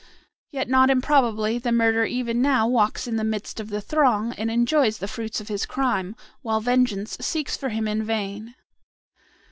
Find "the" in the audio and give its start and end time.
1.59-1.71, 3.17-3.23, 3.69-3.79, 4.97-5.07